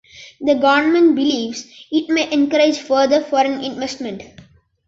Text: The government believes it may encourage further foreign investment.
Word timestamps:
The 0.39 0.55
government 0.55 1.13
believes 1.15 1.67
it 1.91 2.09
may 2.09 2.27
encourage 2.33 2.79
further 2.79 3.21
foreign 3.21 3.63
investment. 3.63 4.23